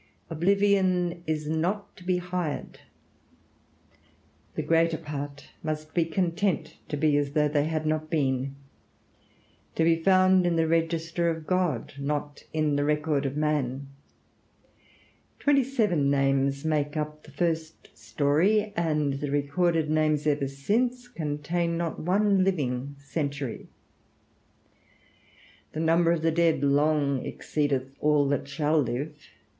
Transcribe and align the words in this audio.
Oblivion 0.31 1.21
is 1.27 1.47
not 1.47 1.95
to 1.95 2.03
be 2.03 2.17
hired. 2.17 2.79
The 4.55 4.63
greater 4.63 4.97
part 4.97 5.49
must 5.61 5.93
be 5.93 6.05
content 6.05 6.77
to 6.89 6.97
be 6.97 7.15
as 7.17 7.33
though 7.33 7.47
they 7.47 7.65
had 7.65 7.85
not 7.85 8.09
been; 8.09 8.55
to 9.75 9.83
be 9.83 9.95
found 9.95 10.47
in 10.47 10.55
the 10.55 10.67
register 10.67 11.29
of 11.29 11.45
God, 11.45 11.93
not 11.99 12.45
in 12.51 12.77
the 12.77 12.83
record 12.83 13.27
of 13.27 13.37
man. 13.37 13.89
Twenty 15.37 15.63
seven 15.63 16.09
names 16.09 16.65
make 16.65 16.97
up 16.97 17.21
the 17.21 17.29
first 17.31 17.95
story, 17.95 18.73
and 18.75 19.13
the 19.19 19.29
recorded 19.29 19.87
names 19.91 20.25
ever 20.25 20.47
since 20.47 21.07
contain 21.07 21.77
not 21.77 21.99
one 21.99 22.43
living 22.43 22.95
century. 22.97 23.67
The 25.73 25.79
number 25.79 26.11
of 26.11 26.23
the 26.23 26.31
dead 26.31 26.63
long 26.63 27.23
exceedeth 27.23 27.95
all 28.01 28.27
that 28.29 28.47
shall 28.47 28.81
live. 28.81 29.15